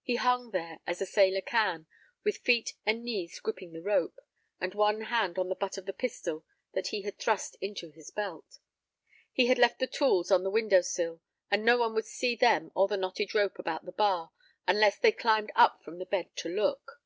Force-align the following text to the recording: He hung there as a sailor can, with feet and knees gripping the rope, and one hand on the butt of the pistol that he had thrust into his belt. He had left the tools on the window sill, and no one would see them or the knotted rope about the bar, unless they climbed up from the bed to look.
He 0.00 0.16
hung 0.16 0.52
there 0.52 0.80
as 0.86 1.02
a 1.02 1.04
sailor 1.04 1.42
can, 1.42 1.86
with 2.24 2.38
feet 2.38 2.72
and 2.86 3.04
knees 3.04 3.38
gripping 3.40 3.74
the 3.74 3.82
rope, 3.82 4.18
and 4.58 4.74
one 4.74 5.02
hand 5.02 5.38
on 5.38 5.50
the 5.50 5.54
butt 5.54 5.76
of 5.76 5.84
the 5.84 5.92
pistol 5.92 6.46
that 6.72 6.86
he 6.86 7.02
had 7.02 7.18
thrust 7.18 7.56
into 7.60 7.90
his 7.90 8.10
belt. 8.10 8.58
He 9.30 9.48
had 9.48 9.58
left 9.58 9.78
the 9.78 9.86
tools 9.86 10.30
on 10.30 10.44
the 10.44 10.50
window 10.50 10.80
sill, 10.80 11.20
and 11.50 11.62
no 11.62 11.76
one 11.76 11.92
would 11.94 12.06
see 12.06 12.34
them 12.34 12.72
or 12.74 12.88
the 12.88 12.96
knotted 12.96 13.34
rope 13.34 13.58
about 13.58 13.84
the 13.84 13.92
bar, 13.92 14.30
unless 14.66 14.96
they 14.98 15.12
climbed 15.12 15.52
up 15.54 15.82
from 15.84 15.98
the 15.98 16.06
bed 16.06 16.34
to 16.36 16.48
look. 16.48 17.02